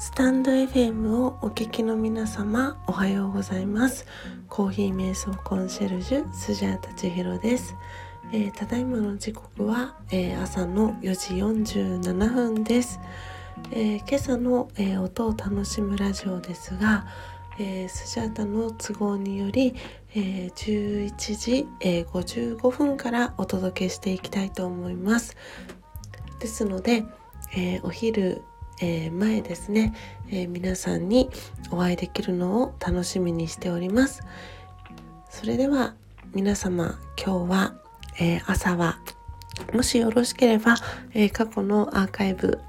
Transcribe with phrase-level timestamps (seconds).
[0.00, 4.06] スタンド FM をお聞きの皆様おはようございます。
[4.48, 7.74] コーヒー瞑想コンシェルジュスジャータチヒロです、
[8.32, 11.14] えー、ただいまの時刻は、えー、朝の4
[11.64, 13.00] 時47分です、
[13.72, 14.68] えー、今朝の、
[15.02, 17.08] 音を楽しむラジオですが、
[17.58, 19.74] スジャータの都合により、
[20.14, 25.36] え11時、え55分からお届けしていきたいと思います。
[26.38, 27.04] ですので、
[27.82, 28.42] お昼
[28.80, 29.94] えー、前ですね、
[30.30, 31.30] えー、皆さんに
[31.70, 34.22] お会いできるのを楽しみにしております。
[35.30, 35.94] それでは
[36.34, 37.74] 皆様今日は、
[38.20, 38.98] えー、朝は
[39.72, 40.76] もしよろしければ、
[41.14, 42.60] え過去のアーカイブ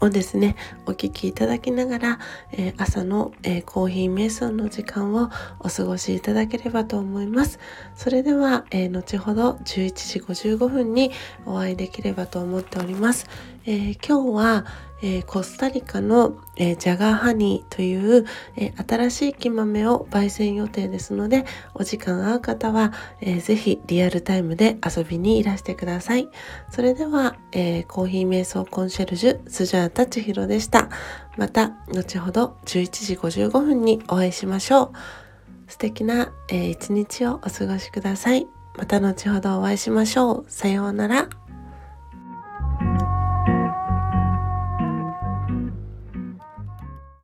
[0.00, 2.18] をですねお聞きいただきながら、
[2.52, 7.58] えー、朝の、えー、コーヒー瞑想の時間をお過ごしいただければと思います。
[7.94, 11.12] それでは、えー、後ほど11時55分に
[11.44, 13.26] お会いできればと思っております、
[13.64, 14.64] え今日は、
[15.02, 18.24] えコスタリカの、えジャガーハニーという、
[18.56, 26.28] え新しい木豆を焙煎予定ですのでお時間合う方は、えー、ぜひリアルタイムで遊びにいらしてください。
[26.70, 30.88] それでは、えコーヒー瞑想コンシェルジュスジャータチヒロでした。
[31.36, 34.90] また後ほど11時55分にお会いしましょう。
[35.68, 38.46] 素敵な、えー、一日をお過ごしください。
[38.76, 40.44] また後ほどお会いしましょう。
[40.48, 41.28] さようなら。